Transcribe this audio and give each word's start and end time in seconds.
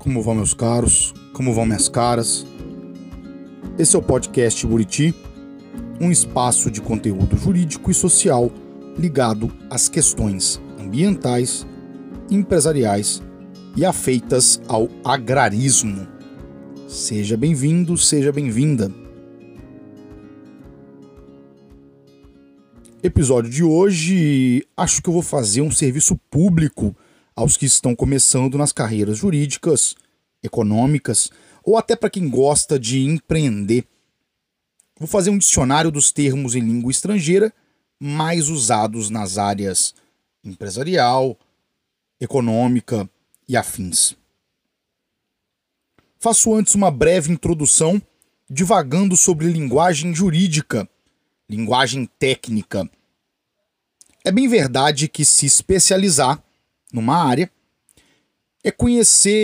Como 0.00 0.22
vão 0.22 0.34
meus 0.34 0.54
caros? 0.54 1.12
Como 1.34 1.52
vão 1.52 1.66
minhas 1.66 1.86
caras? 1.86 2.46
Esse 3.78 3.94
é 3.94 3.98
o 3.98 4.02
podcast 4.02 4.66
Buriti, 4.66 5.14
um 6.00 6.10
espaço 6.10 6.70
de 6.70 6.80
conteúdo 6.80 7.36
jurídico 7.36 7.90
e 7.90 7.94
social 7.94 8.50
ligado 8.96 9.52
às 9.68 9.90
questões 9.90 10.58
ambientais, 10.80 11.66
empresariais 12.30 13.22
e 13.76 13.84
afeitas 13.84 14.58
ao 14.66 14.88
agrarismo. 15.04 16.08
Seja 16.88 17.36
bem-vindo, 17.36 17.94
seja 17.98 18.32
bem-vinda. 18.32 18.90
Episódio 23.02 23.50
de 23.50 23.62
hoje, 23.62 24.66
acho 24.74 25.02
que 25.02 25.10
eu 25.10 25.12
vou 25.12 25.22
fazer 25.22 25.60
um 25.60 25.70
serviço 25.70 26.18
público 26.30 26.96
aos 27.40 27.56
que 27.56 27.64
estão 27.64 27.96
começando 27.96 28.58
nas 28.58 28.70
carreiras 28.70 29.16
jurídicas, 29.16 29.94
econômicas 30.42 31.30
ou 31.64 31.78
até 31.78 31.96
para 31.96 32.10
quem 32.10 32.28
gosta 32.28 32.78
de 32.78 33.00
empreender. 33.00 33.86
Vou 34.98 35.08
fazer 35.08 35.30
um 35.30 35.38
dicionário 35.38 35.90
dos 35.90 36.12
termos 36.12 36.54
em 36.54 36.60
língua 36.60 36.90
estrangeira 36.90 37.50
mais 37.98 38.50
usados 38.50 39.08
nas 39.08 39.38
áreas 39.38 39.94
empresarial, 40.44 41.38
econômica 42.20 43.08
e 43.48 43.56
afins. 43.56 44.14
Faço 46.18 46.54
antes 46.54 46.74
uma 46.74 46.90
breve 46.90 47.32
introdução 47.32 48.00
divagando 48.50 49.16
sobre 49.16 49.50
linguagem 49.50 50.14
jurídica, 50.14 50.86
linguagem 51.48 52.04
técnica. 52.18 52.88
É 54.22 54.30
bem 54.30 54.46
verdade 54.46 55.08
que 55.08 55.24
se 55.24 55.46
especializar 55.46 56.42
numa 56.92 57.16
área 57.16 57.50
é 58.62 58.70
conhecer 58.70 59.34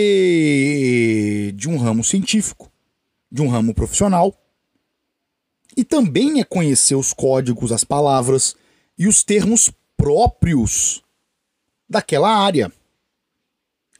de 1.53 1.67
um 1.67 1.77
ramo 1.77 2.03
científico, 2.03 2.71
de 3.31 3.41
um 3.41 3.47
ramo 3.47 3.73
profissional, 3.73 4.33
e 5.75 5.83
também 5.83 6.39
é 6.39 6.43
conhecer 6.43 6.95
os 6.95 7.13
códigos, 7.13 7.71
as 7.71 7.83
palavras 7.83 8.55
e 8.97 9.07
os 9.07 9.23
termos 9.23 9.71
próprios 9.95 11.03
daquela 11.89 12.29
área. 12.29 12.71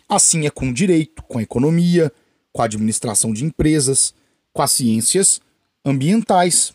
Assim 0.08 0.45
é 0.45 0.50
com 0.50 0.70
o 0.70 0.73
direito, 0.73 1.22
com 1.23 1.39
a 1.39 1.44
economia, 1.44 2.11
com 2.54 2.61
a 2.61 2.66
administração 2.66 3.34
de 3.34 3.44
empresas, 3.44 4.14
com 4.54 4.61
as 4.61 4.72
ciências 4.72 5.42
ambientais. 5.84 6.73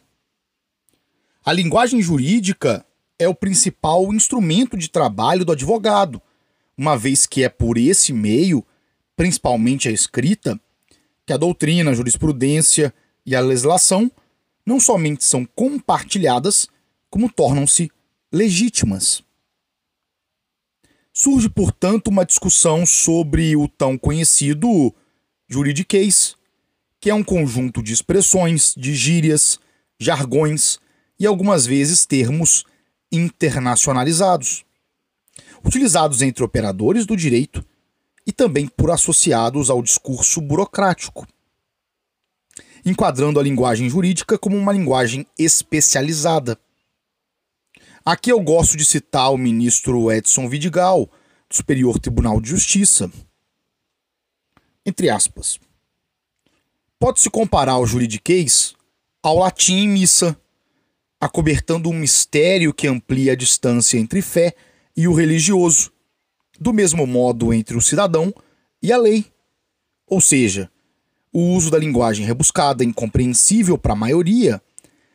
A 1.45 1.53
linguagem 1.53 2.01
jurídica 2.03 2.86
é 3.19 3.29
o 3.29 3.34
principal 3.34 4.12
instrumento 4.12 4.77
de 4.77 4.89
trabalho 4.89 5.45
do 5.45 5.53
advogado 5.53 6.23
uma 6.77 6.97
vez 6.97 7.27
que 7.27 7.42
é 7.42 7.48
por 7.48 7.78
esse 7.78 8.12
meio, 8.12 8.65
principalmente 9.17 9.89
a 9.89 9.92
escrita, 9.92 10.61
que 11.27 11.33
a 11.33 11.37
doutrina, 11.37 11.91
a 11.91 11.95
jurisprudência 11.95 12.92
e 13.25 13.37
a 13.37 13.41
legislação 13.41 14.11
não 14.64 14.81
somente 14.81 15.25
são 15.25 15.45
compartilhadas, 15.45 16.69
como 17.11 17.31
tornam-se 17.31 17.91
legítimas. 18.33 19.23
Surge, 21.12 21.48
portanto, 21.48 22.09
uma 22.09 22.25
discussão 22.25 22.86
sobre 22.86 23.55
o 23.55 23.69
tão 23.69 23.98
conhecido 23.98 24.95
juridiquês, 25.47 26.36
que 26.98 27.11
é 27.11 27.14
um 27.14 27.23
conjunto 27.23 27.83
de 27.83 27.92
expressões, 27.92 28.75
de 28.75 28.95
gírias, 28.95 29.61
jargões 29.98 30.79
e 31.19 31.27
algumas 31.27 31.67
vezes 31.67 32.07
termos 32.07 32.64
internacionalizados 33.11 34.64
utilizados 35.64 36.23
entre 36.23 36.45
operadores 36.45 37.06
do 37.06 37.17
direito 37.17 37.64
e 38.27 38.33
também 38.33 38.67
por 38.67 38.90
associados 38.90 39.70
ao 39.70 39.83
discurso 39.83 40.40
burocrático, 40.40 41.27
enquadrando 42.84 43.39
a 43.39 43.42
linguagem 43.42 43.89
jurídica 43.89 44.39
como 44.39 44.56
uma 44.56 44.72
linguagem 44.72 45.27
especializada. 45.39 46.58
Aqui 48.05 48.30
eu 48.30 48.40
gosto 48.40 48.77
de 48.77 48.84
citar 48.84 49.33
o 49.33 49.39
ministro 49.39 50.11
Edson 50.11 50.48
Vidigal, 50.48 51.08
do 51.48 51.56
Superior 51.56 51.98
Tribunal 51.98 52.40
de 52.40 52.51
Justiça. 52.51 53.11
Entre 54.84 55.08
aspas. 55.08 55.61
Pode-se 56.98 57.30
comparar 57.30 57.78
o 57.78 57.86
juridiquês 57.86 58.74
ao 59.22 59.39
latim 59.39 59.84
e 59.84 59.89
missa, 59.89 60.36
acobertando 61.20 61.89
um 61.89 61.92
mistério 61.92 62.74
que 62.74 62.89
amplia 62.89 63.33
a 63.33 63.36
distância 63.36 63.98
entre 63.98 64.20
fé 64.22 64.48
e 64.48 64.71
o 65.08 65.14
religioso, 65.14 65.91
do 66.58 66.73
mesmo 66.73 67.07
modo 67.07 67.53
entre 67.53 67.77
o 67.77 67.80
cidadão 67.80 68.33
e 68.83 68.92
a 68.92 68.98
lei. 68.98 69.27
Ou 70.07 70.20
seja, 70.20 70.70
o 71.33 71.55
uso 71.55 71.70
da 71.70 71.79
linguagem 71.79 72.27
rebuscada, 72.27 72.85
incompreensível 72.85 73.79
para 73.79 73.95
a 73.95 73.97
maioria, 73.97 74.61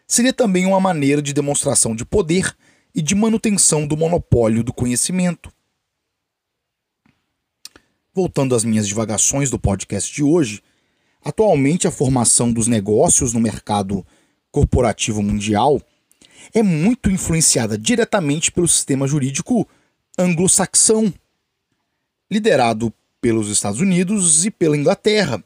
seria 0.08 0.34
também 0.34 0.66
uma 0.66 0.80
maneira 0.80 1.22
de 1.22 1.34
demonstração 1.34 1.96
de 1.96 2.04
poder 2.04 2.56
e 2.96 3.02
de 3.02 3.14
manutenção 3.14 3.86
do 3.86 3.96
monopólio 3.96 4.64
do 4.64 4.74
conhecimento. 4.74 5.52
Voltando 8.14 8.56
às 8.56 8.64
minhas 8.64 8.88
divagações 8.88 9.52
do 9.52 9.60
podcast 9.60 10.12
de 10.12 10.24
hoje, 10.24 10.64
atualmente 11.24 11.88
a 11.88 11.92
formação 11.92 12.52
dos 12.52 12.66
negócios 12.66 13.34
no 13.34 13.40
mercado 13.40 14.04
corporativo 14.50 15.22
mundial 15.22 15.80
é 16.54 16.64
muito 16.64 17.10
influenciada 17.10 17.78
diretamente 17.78 18.52
pelo 18.52 18.68
sistema 18.68 19.08
jurídico 19.08 19.68
anglo-saxão, 20.18 21.14
liderado 22.30 22.94
pelos 23.22 23.50
Estados 23.50 23.80
Unidos 23.80 24.46
e 24.46 24.52
pela 24.52 24.78
Inglaterra. 24.78 25.44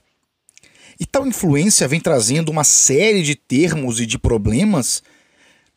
E 1.00 1.06
tal 1.06 1.25
influência 1.25 1.88
vem 1.88 2.00
trazendo 2.00 2.50
uma 2.50 2.63
série 2.63 3.23
de 3.23 3.35
termos 3.35 4.00
e 4.00 4.06
de 4.06 4.19
problemas 4.19 5.01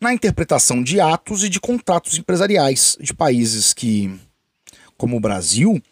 na 0.01 0.13
interpretação 0.13 0.83
de 0.83 1.01
atos 1.01 1.45
e 1.45 1.49
de 1.49 1.59
contratos 1.59 2.19
empresariais 2.19 2.97
de 3.01 3.15
países 3.15 3.73
que, 3.73 4.15
como 4.99 5.17
o 5.17 5.21
Brasil, 5.21 5.83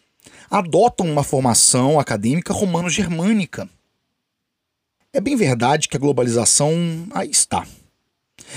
adotam 0.49 1.11
uma 1.11 1.23
formação 1.23 1.99
acadêmica 1.99 2.53
romano-germânica. 2.53 3.67
É 5.11 5.19
bem 5.19 5.35
verdade 5.35 5.87
que 5.87 5.97
a 5.97 5.99
globalização 5.99 7.07
aí 7.11 7.31
está. 7.31 7.65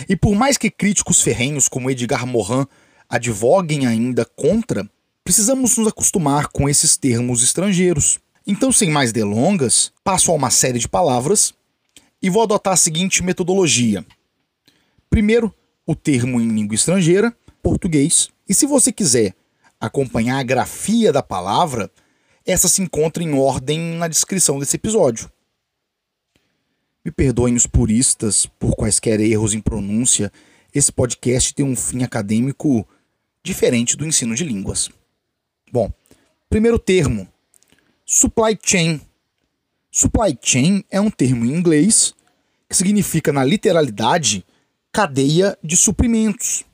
E 0.09 0.17
por 0.17 0.34
mais 0.34 0.57
que 0.57 0.71
críticos 0.71 1.23
ferrenhos 1.23 1.69
como 1.69 1.91
Edgar 1.91 2.27
Morin 2.27 2.67
advoguem 3.09 3.87
ainda 3.87 4.25
contra, 4.25 4.89
precisamos 5.25 5.77
nos 5.77 5.89
acostumar 5.89 6.49
com 6.49 6.69
esses 6.69 6.97
termos 6.97 7.43
estrangeiros. 7.43 8.19
Então, 8.47 8.71
sem 8.71 8.91
mais 8.91 9.12
delongas, 9.12 9.93
passo 10.05 10.31
a 10.31 10.34
uma 10.34 10.51
série 10.51 10.79
de 10.79 10.89
palavras 10.89 11.53
e 12.23 12.31
vou 12.31 12.43
adotar 12.43 12.75
a 12.75 12.77
seguinte 12.77 13.23
metodologia. 13.23 14.05
Primeiro, 15.11 15.55
o 15.84 15.95
termo 15.95 16.41
em 16.41 16.49
língua 16.49 16.75
estrangeira, 16.75 17.37
português, 17.63 18.28
e 18.49 18.55
se 18.55 18.67
você 18.67 18.93
quiser 18.93 19.34
acompanhar 19.81 20.39
a 20.39 20.43
grafia 20.43 21.13
da 21.13 21.23
palavra, 21.23 21.91
essa 22.45 22.69
se 22.69 22.81
encontra 22.81 23.23
em 23.23 23.34
ordem 23.34 23.78
na 23.97 24.09
descrição 24.09 24.59
desse 24.59 24.77
episódio. 24.77 25.31
Me 27.06 27.12
perdoem 27.12 27.55
os 27.55 27.69
puristas 27.69 28.47
por 28.59 28.75
quaisquer 28.75 29.21
erros 29.21 29.55
em 29.55 29.61
pronúncia, 29.61 30.33
esse 30.75 30.91
podcast 30.91 31.55
tem 31.55 31.65
um 31.65 31.77
fim 31.77 32.03
acadêmico 32.03 32.84
diferente 33.44 33.97
do 33.97 34.05
ensino 34.05 34.34
de 34.34 34.43
línguas. 34.43 34.91
Bom, 35.71 35.89
primeiro 36.50 36.81
termo: 36.81 37.28
supply 38.05 38.59
chain. 38.61 39.00
Supply 39.89 40.37
chain 40.43 40.83
é 40.91 41.01
um 41.01 41.09
termo 41.09 41.45
em 41.45 41.57
inglês 41.57 42.13
que 42.69 42.77
significa, 42.77 43.33
na 43.33 43.45
literalidade, 43.45 44.45
cadeia 44.91 45.57
de 45.63 45.77
suprimentos. 45.77 46.65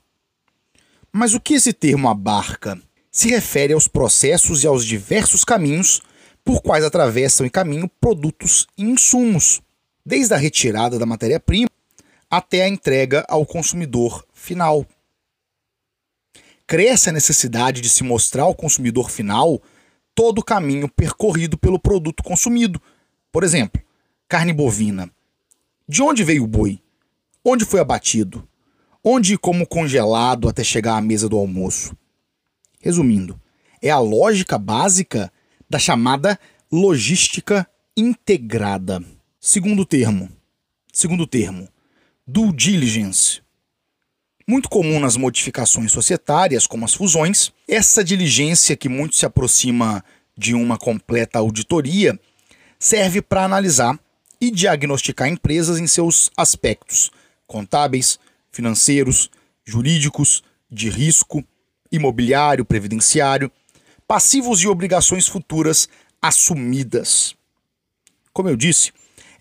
Mas 1.13 1.35
o 1.35 1.41
que 1.41 1.53
esse 1.53 1.75
termo 1.75 2.09
abarca? 2.09 2.81
Se 3.11 3.29
refere 3.29 3.75
aos 3.75 3.87
processos 3.87 4.65
e 4.65 4.67
aos 4.67 4.87
diversos 4.87 5.45
caminhos 5.45 6.01
por 6.43 6.63
quais 6.63 6.87
atravessam 6.87 7.45
e 7.45 7.51
caminham 7.51 7.87
produtos 8.01 8.67
e 8.79 8.83
insumos 8.83 9.61
desde 10.05 10.35
a 10.35 10.37
retirada 10.37 10.99
da 10.99 11.07
matéria-prima 11.07 11.71
até 12.31 12.63
a 12.63 12.69
entrega 12.69 13.25
ao 13.29 13.45
consumidor 13.45 14.27
final. 14.33 14.87
Cresce 16.67 17.11
a 17.11 17.13
necessidade 17.13 17.81
de 17.81 17.91
se 17.91 18.03
mostrar 18.03 18.45
ao 18.45 18.55
consumidor 18.55 19.11
final 19.11 19.61
todo 20.15 20.39
o 20.39 20.45
caminho 20.45 20.89
percorrido 20.89 21.59
pelo 21.59 21.79
produto 21.79 22.23
consumido. 22.23 22.81
Por 23.31 23.45
exemplo, 23.45 23.83
carne 24.29 24.53
bovina. 24.53 25.11
De 25.87 26.03
onde 26.03 26.25
veio 26.25 26.45
o 26.45 26.47
boi? 26.47 26.81
Onde 27.45 27.65
foi 27.65 27.81
abatido? 27.81 28.49
Onde 29.05 29.35
e 29.35 29.39
como 29.39 29.67
congelado 29.67 30.49
até 30.49 30.65
chegar 30.65 30.97
à 30.97 31.03
mesa 31.03 31.29
do 31.29 31.37
almoço? 31.37 31.97
Resumindo, 32.81 33.39
é 33.83 33.91
a 33.91 33.99
lógica 33.99 34.57
básica 34.57 35.31
da 35.69 35.79
chamada 35.79 36.39
logística 36.71 37.69
integrada. 37.97 39.05
Segundo 39.45 39.85
termo. 39.85 40.31
Segundo 40.93 41.27
termo. 41.27 41.69
Due 42.25 42.53
diligence. 42.53 43.43
Muito 44.47 44.69
comum 44.69 45.01
nas 45.01 45.17
modificações 45.17 45.91
societárias, 45.91 46.65
como 46.65 46.85
as 46.85 46.95
fusões, 46.95 47.51
essa 47.67 48.05
diligência 48.05 48.77
que 48.77 48.89
muito 48.89 49.17
se 49.17 49.27
aproxima 49.27 50.05
de 50.39 50.55
uma 50.55 50.79
completa 50.79 51.41
auditoria 51.41 52.17
serve 52.79 53.21
para 53.21 53.43
analisar 53.43 53.99
e 54.41 54.49
diagnosticar 54.49 55.27
empresas 55.27 55.81
em 55.81 55.89
seus 55.89 56.31
aspectos 56.37 57.11
contábeis, 57.45 58.21
financeiros, 58.53 59.29
jurídicos, 59.65 60.45
de 60.71 60.89
risco, 60.89 61.43
imobiliário, 61.91 62.65
previdenciário, 62.65 63.51
passivos 64.07 64.61
e 64.63 64.69
obrigações 64.69 65.27
futuras 65.27 65.89
assumidas. 66.23 67.35
Como 68.33 68.49
eu 68.49 68.57
disse, 68.57 68.93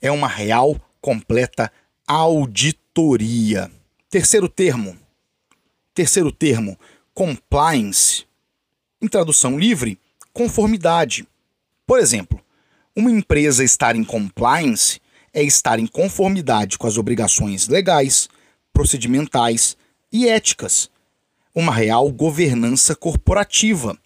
é 0.01 0.12
uma 0.12 0.27
real, 0.27 0.80
completa 1.00 1.71
auditoria. 2.07 3.71
Terceiro 4.09 4.50
termo. 4.50 4.98
Terceiro 5.94 6.31
termo, 6.31 6.77
compliance. 7.13 8.25
Em 9.01 9.07
tradução 9.07 9.57
livre, 9.57 10.00
conformidade. 10.33 11.27
Por 11.86 12.00
exemplo, 12.00 12.42
uma 12.95 13.12
empresa 13.12 13.63
estar 13.63 13.95
em 13.95 14.03
compliance 14.03 15.00
é 15.33 15.44
estar 15.44 15.80
em 15.80 15.88
conformidade 15.88 16.77
com 16.77 16.88
as 16.88 16.98
obrigações 16.98 17.68
legais, 17.68 18.27
procedimentais 18.74 19.77
e 20.12 20.27
éticas. 20.27 20.89
Uma 21.53 21.74
real 21.74 22.12
governança 22.12 22.95
corporativa. 22.95 23.98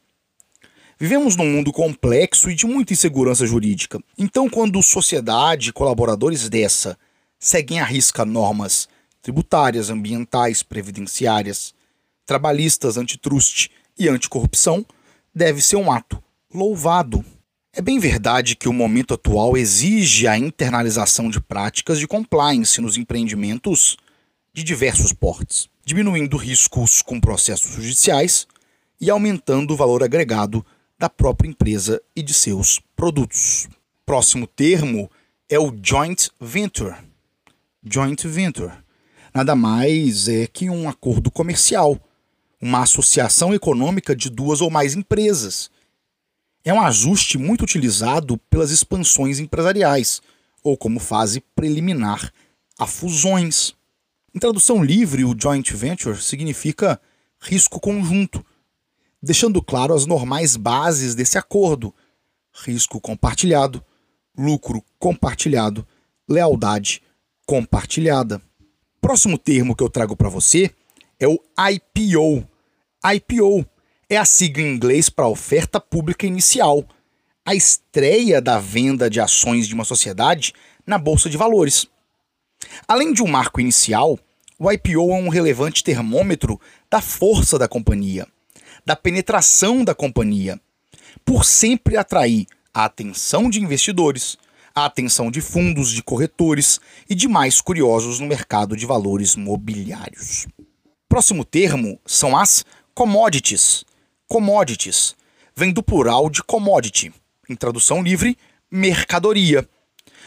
Vivemos 0.98 1.36
num 1.36 1.52
mundo 1.52 1.74
complexo 1.74 2.50
e 2.50 2.56
de 2.56 2.66
muita 2.66 2.94
insegurança 2.94 3.46
jurídica. 3.46 4.00
Então, 4.18 4.50
quando 4.50 4.82
sociedade 4.82 5.70
e 5.70 5.74
colaboradores 5.74 6.48
dessa 6.48 6.98
seguem 7.38 7.82
à 7.82 7.84
risca 7.84 8.24
normas 8.24 8.88
tributárias, 9.22 9.90
ambientais, 9.90 10.64
previdenciárias, 10.64 11.74
trabalhistas, 12.26 12.96
antitruste 12.96 13.72
e 14.00 14.08
anticorrupção, 14.08 14.86
deve 15.34 15.62
ser 15.62 15.76
um 15.76 15.92
ato 15.92 16.24
louvado. 16.54 17.26
É 17.74 17.82
bem 17.82 18.00
verdade 18.00 18.56
que 18.56 18.70
o 18.70 18.74
momento 18.74 19.16
atual 19.16 19.58
exige 19.58 20.28
a 20.28 20.38
internalização 20.38 21.30
de 21.30 21.42
práticas 21.42 22.00
de 22.00 22.08
compliance 22.08 22.80
nos 22.80 22.96
empreendimentos 22.96 23.98
de 24.54 24.64
diversos 24.64 25.12
portes, 25.12 25.68
diminuindo 25.84 26.38
riscos 26.38 27.02
com 27.02 27.20
processos 27.20 27.76
judiciais 27.76 28.48
e 29.02 29.10
aumentando 29.10 29.74
o 29.74 29.78
valor 29.78 30.02
agregado 30.02 30.66
da 30.98 31.10
própria 31.10 31.50
empresa 31.50 32.02
e 32.16 32.22
de 32.22 32.34
seus 32.34 32.80
produtos. 32.96 33.68
Próximo 34.06 34.48
termo 34.48 35.10
é 35.50 35.60
o 35.60 35.74
joint 35.82 36.30
venture. 36.40 36.96
Joint 37.84 38.28
venture 38.28 38.74
nada 39.34 39.56
mais 39.56 40.30
é 40.30 40.48
que 40.48 40.70
um 40.70 40.88
acordo 40.88 41.30
comercial, 41.30 42.00
uma 42.62 42.84
associação 42.84 43.54
econômica 43.54 44.16
de 44.16 44.30
duas 44.30 44.62
ou 44.62 44.70
mais 44.70 44.96
empresas 44.96 45.70
é 46.66 46.74
um 46.74 46.82
ajuste 46.82 47.38
muito 47.38 47.62
utilizado 47.62 48.40
pelas 48.50 48.72
expansões 48.72 49.38
empresariais, 49.38 50.20
ou 50.64 50.76
como 50.76 51.00
fase 51.00 51.44
preliminar 51.56 52.34
a 52.80 52.88
fusões. 52.88 53.76
Em 54.34 54.40
tradução 54.40 54.84
livre, 54.84 55.24
o 55.24 55.36
joint 55.40 55.72
venture 55.76 56.20
significa 56.20 57.00
risco 57.40 57.80
conjunto, 57.80 58.44
deixando 59.26 59.60
claro 59.60 59.96
as 59.96 60.06
normais 60.06 60.56
bases 60.56 61.16
desse 61.16 61.38
acordo: 61.38 61.94
risco 62.54 63.02
compartilhado, 63.02 63.84
lucro 64.38 64.84
compartilhado, 65.00 65.86
lealdade 66.30 67.02
compartilhada. 67.46 68.40
Próximo 69.02 69.38
termo 69.38 69.76
que 69.76 69.84
eu 69.84 69.90
trago 69.90 70.16
para 70.16 70.30
você 70.30 70.72
é 71.20 71.28
o 71.28 71.40
IPO. 71.58 72.48
IPO 73.04 73.66
é 74.10 74.18
a 74.18 74.26
sigla 74.26 74.64
em 74.64 74.76
inglês 74.76 75.10
para 75.10 75.28
oferta 75.28 75.80
pública 75.80 76.28
inicial, 76.28 76.86
a 77.44 77.56
estreia 77.56 78.40
da 78.40 78.60
venda 78.60 79.10
de 79.10 79.20
ações 79.20 79.68
de 79.68 79.74
uma 79.74 79.84
sociedade 79.84 80.54
na 80.86 81.00
bolsa 81.00 81.30
de 81.30 81.38
valores. 81.38 81.88
Além 82.88 83.12
de 83.12 83.24
um 83.24 83.28
marco 83.28 83.60
inicial, 83.60 84.20
o 84.58 84.72
IPO 84.72 85.12
é 85.12 85.16
um 85.16 85.30
relevante 85.30 85.84
termômetro 85.84 86.60
da 86.90 87.02
força 87.02 87.60
da 87.60 87.68
companhia, 87.68 88.28
da 88.86 88.96
penetração 88.96 89.84
da 89.84 89.96
companhia, 89.96 90.60
por 91.24 91.44
sempre 91.44 91.98
atrair 91.98 92.46
a 92.74 92.86
atenção 92.86 93.50
de 93.50 93.60
investidores, 93.60 94.38
a 94.74 94.86
atenção 94.86 95.32
de 95.32 95.42
fundos, 95.42 95.92
de 95.92 96.04
corretores 96.04 96.80
e 97.10 97.16
demais 97.16 97.62
curiosos 97.62 98.20
no 98.20 98.28
mercado 98.28 98.76
de 98.76 98.86
valores 98.86 99.36
mobiliários. 99.36 100.48
Próximo 101.08 101.46
termo 101.46 102.00
são 102.06 102.38
as 102.38 102.66
commodities, 102.94 103.86
Commodities 104.28 105.16
vem 105.56 105.72
do 105.72 105.84
plural 105.84 106.30
de 106.30 106.42
commodity, 106.42 107.14
em 107.48 107.56
tradução 107.56 108.02
livre, 108.02 108.38
mercadoria. 108.72 109.68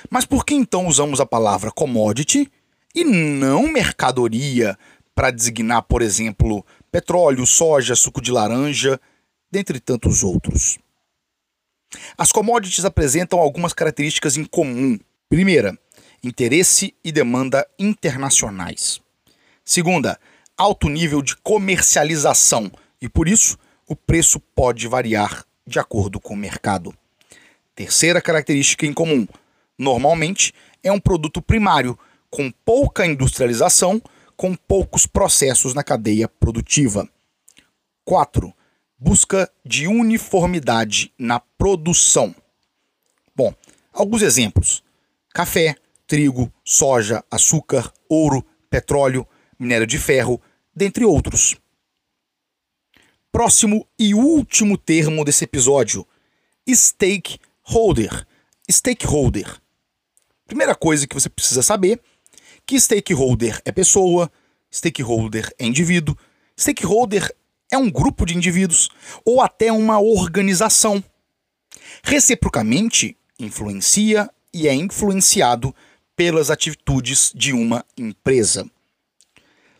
Mas 0.08 0.24
por 0.24 0.44
que 0.44 0.54
então 0.54 0.86
usamos 0.86 1.20
a 1.20 1.26
palavra 1.26 1.72
commodity 1.72 2.50
e 2.94 3.04
não 3.04 3.66
mercadoria 3.66 4.78
para 5.16 5.32
designar, 5.32 5.82
por 5.82 6.00
exemplo, 6.00 6.64
petróleo, 6.90 7.46
soja, 7.46 7.94
suco 7.94 8.20
de 8.20 8.30
laranja, 8.30 9.00
dentre 9.50 9.80
tantos 9.80 10.22
outros? 10.22 10.78
As 12.16 12.32
commodities 12.32 12.84
apresentam 12.84 13.38
algumas 13.38 13.72
características 13.72 14.36
em 14.36 14.44
comum. 14.44 14.98
Primeira, 15.28 15.78
interesse 16.22 16.94
e 17.04 17.12
demanda 17.12 17.66
internacionais. 17.78 19.00
Segunda, 19.64 20.18
alto 20.56 20.88
nível 20.88 21.22
de 21.22 21.36
comercialização 21.36 22.70
e, 23.00 23.08
por 23.08 23.28
isso, 23.28 23.58
o 23.86 23.94
preço 23.94 24.40
pode 24.40 24.86
variar 24.88 25.44
de 25.66 25.78
acordo 25.78 26.18
com 26.18 26.34
o 26.34 26.36
mercado. 26.36 26.94
Terceira 27.74 28.20
característica 28.20 28.86
em 28.86 28.92
comum: 28.92 29.26
normalmente 29.78 30.52
é 30.82 30.90
um 30.90 31.00
produto 31.00 31.40
primário, 31.40 31.98
com 32.30 32.50
pouca 32.50 33.06
industrialização, 33.06 34.02
com 34.38 34.54
poucos 34.54 35.04
processos 35.04 35.74
na 35.74 35.84
cadeia 35.84 36.28
produtiva. 36.28 37.06
4. 38.06 38.54
Busca 38.98 39.52
de 39.62 39.86
uniformidade 39.86 41.12
na 41.18 41.38
produção. 41.38 42.34
Bom, 43.36 43.54
alguns 43.92 44.22
exemplos: 44.22 44.82
café, 45.34 45.74
trigo, 46.06 46.50
soja, 46.64 47.22
açúcar, 47.30 47.92
ouro, 48.08 48.42
petróleo, 48.70 49.26
minério 49.58 49.86
de 49.86 49.98
ferro, 49.98 50.40
dentre 50.74 51.04
outros 51.04 51.56
próximo 53.38 53.86
e 53.98 54.14
último 54.14 54.76
termo 54.76 55.24
desse 55.24 55.44
episódio: 55.44 56.06
stakeholder. 56.68 58.26
Stakeholder. 58.70 59.60
Primeira 60.46 60.74
coisa 60.74 61.06
que 61.06 61.14
você 61.14 61.28
precisa 61.28 61.62
saber 61.62 62.00
que 62.68 62.78
stakeholder 62.78 63.62
é 63.64 63.72
pessoa, 63.72 64.30
stakeholder 64.70 65.50
é 65.58 65.64
indivíduo, 65.64 66.14
stakeholder 66.54 67.34
é 67.72 67.78
um 67.78 67.90
grupo 67.90 68.26
de 68.26 68.36
indivíduos 68.36 68.90
ou 69.24 69.40
até 69.40 69.72
uma 69.72 69.98
organização. 69.98 71.02
Reciprocamente, 72.02 73.16
influencia 73.38 74.28
e 74.52 74.68
é 74.68 74.74
influenciado 74.74 75.74
pelas 76.14 76.50
atitudes 76.50 77.32
de 77.34 77.54
uma 77.54 77.82
empresa. 77.96 78.70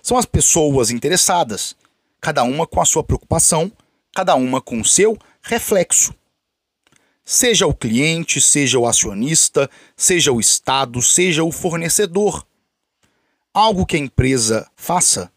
São 0.01 0.17
as 0.17 0.25
pessoas 0.25 0.91
interessadas, 0.91 1.77
cada 2.23 2.43
uma 2.43 2.67
com 2.67 2.81
a 2.81 2.87
sua 2.87 3.05
preocupação, 3.05 3.71
cada 4.15 4.35
uma 4.35 4.63
com 4.63 4.81
o 4.81 4.85
seu 4.85 5.19
reflexo. 5.43 6.15
Seja 7.23 7.67
o 7.67 7.75
cliente, 7.75 8.41
seja 8.41 8.79
o 8.79 8.87
acionista, 8.87 9.69
seja 9.95 10.33
o 10.33 10.41
Estado, 10.41 11.03
seja 11.03 11.45
o 11.45 11.53
fornecedor. 11.53 12.48
Algo 13.53 13.87
que 13.87 13.97
a 13.97 14.01
empresa 14.01 14.71
faça 14.77 15.31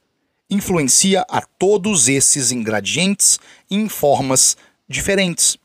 influencia 0.52 1.26
a 1.30 1.42
todos 1.42 2.10
esses 2.10 2.52
ingredientes 2.52 3.40
em 3.70 3.88
formas 3.88 4.58
diferentes. 4.88 5.58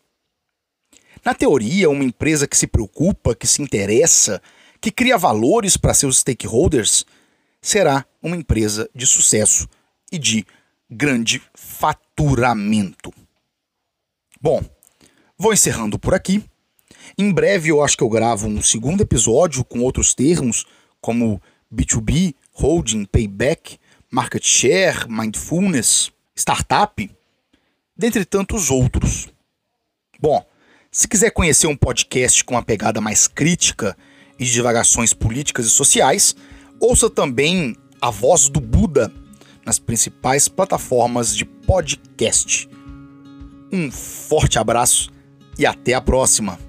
Na 1.24 1.34
teoria, 1.34 1.90
uma 1.90 2.04
empresa 2.04 2.46
que 2.46 2.56
se 2.56 2.68
preocupa, 2.68 3.34
que 3.34 3.48
se 3.48 3.60
interessa, 3.60 4.40
que 4.80 4.92
cria 4.92 5.18
valores 5.18 5.76
para 5.76 5.92
seus 5.92 6.18
stakeholders, 6.18 7.04
será 7.60 8.06
uma 8.22 8.36
empresa 8.36 8.88
de 8.94 9.04
sucesso 9.06 9.68
e 10.12 10.18
de 10.18 10.46
grande 10.88 11.42
faturamento. 11.52 13.12
Bom, 14.40 14.62
vou 15.36 15.52
encerrando 15.52 15.98
por 15.98 16.14
aqui. 16.14 16.44
Em 17.18 17.32
breve 17.32 17.70
eu 17.70 17.82
acho 17.82 17.96
que 17.96 18.04
eu 18.04 18.08
gravo 18.08 18.46
um 18.46 18.62
segundo 18.62 19.00
episódio 19.00 19.64
com 19.64 19.80
outros 19.80 20.14
termos, 20.14 20.64
como 21.00 21.42
B2B, 21.76 22.34
holding, 22.52 23.04
payback, 23.04 23.78
market 24.10 24.44
share, 24.44 25.06
mindfulness, 25.08 26.10
startup, 26.34 27.10
dentre 27.96 28.24
tantos 28.24 28.70
outros. 28.70 29.28
Bom, 30.18 30.44
se 30.90 31.06
quiser 31.06 31.30
conhecer 31.30 31.66
um 31.66 31.76
podcast 31.76 32.42
com 32.42 32.54
uma 32.54 32.62
pegada 32.62 33.00
mais 33.00 33.28
crítica 33.28 33.96
e 34.38 34.44
de 34.44 34.52
divagações 34.52 35.12
políticas 35.12 35.66
e 35.66 35.70
sociais, 35.70 36.34
ouça 36.80 37.10
também 37.10 37.76
A 38.00 38.10
Voz 38.10 38.48
do 38.48 38.60
Buda 38.60 39.12
nas 39.64 39.78
principais 39.78 40.48
plataformas 40.48 41.36
de 41.36 41.44
podcast. 41.44 42.68
Um 43.72 43.90
forte 43.90 44.58
abraço 44.58 45.10
e 45.58 45.66
até 45.66 45.92
a 45.92 46.00
próxima! 46.00 46.65